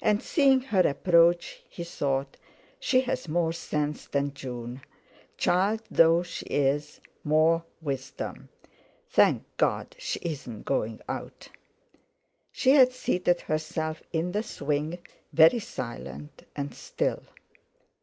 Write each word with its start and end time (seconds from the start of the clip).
And, 0.00 0.22
seeing 0.22 0.62
her 0.62 0.80
approach, 0.80 1.60
he 1.68 1.84
thought: 1.84 2.38
"She 2.80 3.02
has 3.02 3.28
more 3.28 3.52
sense 3.52 4.06
than 4.06 4.32
June, 4.32 4.80
child 5.36 5.82
though 5.90 6.22
she 6.22 6.46
is; 6.46 7.02
more 7.22 7.62
wisdom. 7.82 8.48
Thank 9.10 9.44
God 9.58 9.94
she 9.98 10.20
isn't 10.22 10.64
going 10.64 11.02
out." 11.06 11.50
She 12.50 12.70
had 12.70 12.92
seated 12.92 13.42
herself 13.42 14.02
in 14.10 14.32
the 14.32 14.42
swing, 14.42 15.00
very 15.34 15.58
silent 15.58 16.46
and 16.56 16.72
still. 16.74 17.20